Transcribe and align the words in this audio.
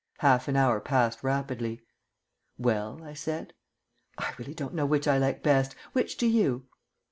Half 0.17 0.47
an 0.47 0.55
hour 0.55 0.79
passed 0.79 1.21
rapidly. 1.21 1.79
"Well?" 2.57 3.03
I 3.03 3.13
said. 3.13 3.53
"I 4.17 4.33
really 4.39 4.55
don't 4.55 4.73
know 4.73 4.87
which 4.87 5.07
I 5.07 5.19
like 5.19 5.43
best. 5.43 5.75
Which 5.93 6.17
do 6.17 6.25
you?" 6.25 6.65